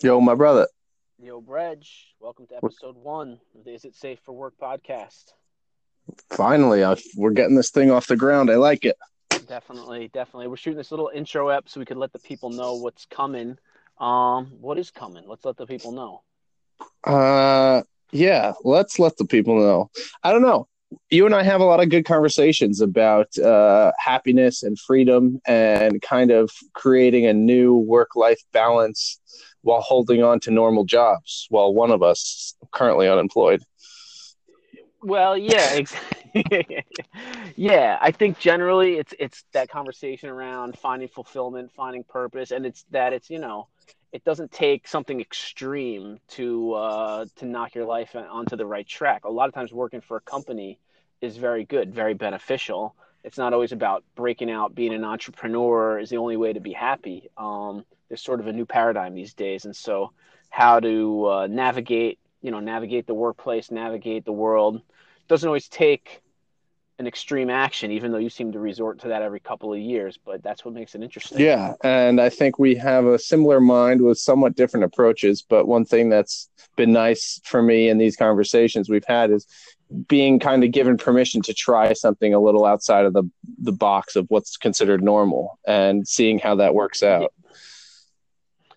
[0.00, 0.68] Yo, my brother.
[1.18, 1.88] Yo, Brej,
[2.20, 5.32] welcome to episode one of the Is It Safe for Work podcast.
[6.30, 8.48] Finally, I, we're getting this thing off the ground.
[8.48, 8.96] I like it.
[9.48, 10.46] Definitely, definitely.
[10.46, 13.58] We're shooting this little intro up so we could let the people know what's coming.
[13.98, 15.24] Um, what is coming?
[15.26, 16.22] Let's let the people know.
[17.02, 19.90] Uh, yeah, let's let the people know.
[20.22, 20.68] I don't know.
[21.10, 26.00] You and I have a lot of good conversations about uh, happiness and freedom and
[26.00, 29.20] kind of creating a new work life balance
[29.62, 33.62] while holding on to normal jobs while one of us currently unemployed.
[35.02, 36.84] Well, yeah, exactly.
[37.56, 42.84] yeah, I think generally it's it's that conversation around finding fulfillment, finding purpose, and it's
[42.90, 43.68] that it's you know
[44.12, 49.24] it doesn't take something extreme to uh, to knock your life onto the right track.
[49.24, 50.78] A lot of times, working for a company
[51.20, 52.94] is very good, very beneficial.
[53.24, 56.72] It's not always about breaking out, being an entrepreneur is the only way to be
[56.72, 57.28] happy.
[57.36, 60.12] Um, there's sort of a new paradigm these days, and so
[60.48, 64.80] how to uh, navigate, you know, navigate the workplace, navigate the world,
[65.26, 66.22] doesn't always take
[66.98, 70.18] an extreme action, even though you seem to resort to that every couple of years.
[70.24, 71.40] But that's what makes it interesting.
[71.40, 75.42] Yeah, and I think we have a similar mind with somewhat different approaches.
[75.42, 79.46] But one thing that's been nice for me in these conversations we've had is
[80.08, 83.24] being kind of given permission to try something a little outside of the
[83.58, 87.32] the box of what's considered normal and seeing how that works out.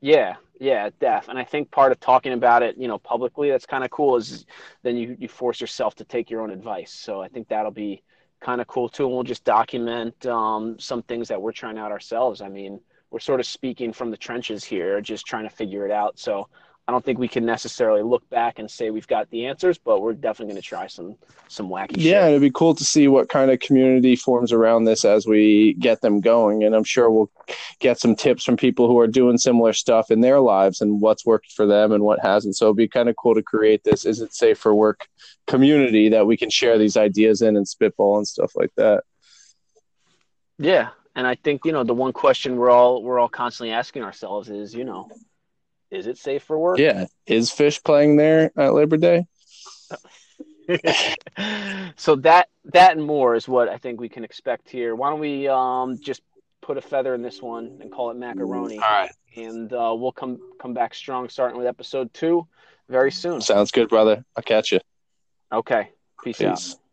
[0.00, 1.28] Yeah, yeah, def.
[1.28, 4.16] And I think part of talking about it, you know, publicly, that's kind of cool.
[4.16, 4.46] Is
[4.82, 6.92] then you you force yourself to take your own advice.
[6.92, 8.02] So I think that'll be
[8.40, 9.06] kind of cool too.
[9.06, 12.40] And we'll just document um, some things that we're trying out ourselves.
[12.40, 15.92] I mean, we're sort of speaking from the trenches here, just trying to figure it
[15.92, 16.18] out.
[16.18, 16.48] So
[16.86, 20.02] I don't think we can necessarily look back and say we've got the answers, but
[20.02, 21.16] we're definitely going to try some
[21.48, 21.94] some wacky.
[21.96, 22.28] Yeah, shit.
[22.28, 26.02] it'd be cool to see what kind of community forms around this as we get
[26.02, 27.30] them going, and I'm sure we'll
[27.78, 31.24] get some tips from people who are doing similar stuff in their lives and what's
[31.24, 32.56] worked for them and what hasn't.
[32.56, 35.08] So it'd be kind of cool to create this is it safe for work
[35.46, 39.04] community that we can share these ideas in and spitball and stuff like that.
[40.58, 44.02] Yeah, and I think you know the one question we're all we're all constantly asking
[44.02, 45.08] ourselves is you know
[45.94, 46.78] is it safe for work?
[46.78, 47.06] Yeah.
[47.26, 49.26] Is Phish playing there at Labor Day?
[51.96, 54.94] so that that and more is what I think we can expect here.
[54.94, 56.22] Why don't we um, just
[56.62, 58.78] put a feather in this one and call it macaroni?
[58.78, 59.10] All right.
[59.36, 62.46] And uh, we'll come come back strong, starting with episode two
[62.88, 63.40] very soon.
[63.40, 64.24] Sounds good, brother.
[64.36, 64.80] I'll catch you.
[65.52, 65.90] Okay.
[66.22, 66.74] Peace, Peace.
[66.74, 66.83] out.